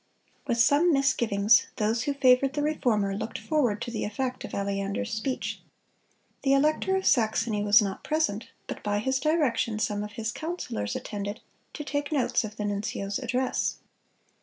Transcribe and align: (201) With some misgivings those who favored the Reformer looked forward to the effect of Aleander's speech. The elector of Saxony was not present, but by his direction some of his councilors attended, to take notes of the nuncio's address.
(201) 0.47 0.47
With 0.47 0.57
some 0.57 0.91
misgivings 0.93 1.67
those 1.75 2.03
who 2.05 2.15
favored 2.15 2.53
the 2.53 2.63
Reformer 2.63 3.13
looked 3.15 3.37
forward 3.37 3.83
to 3.83 3.91
the 3.91 4.03
effect 4.03 4.43
of 4.43 4.55
Aleander's 4.55 5.13
speech. 5.13 5.61
The 6.41 6.53
elector 6.53 6.95
of 6.95 7.05
Saxony 7.05 7.61
was 7.63 7.83
not 7.83 8.03
present, 8.03 8.49
but 8.65 8.81
by 8.81 8.97
his 8.97 9.19
direction 9.19 9.77
some 9.77 10.03
of 10.03 10.13
his 10.13 10.31
councilors 10.31 10.95
attended, 10.95 11.39
to 11.73 11.83
take 11.83 12.11
notes 12.11 12.43
of 12.43 12.55
the 12.57 12.65
nuncio's 12.65 13.19
address. 13.19 13.77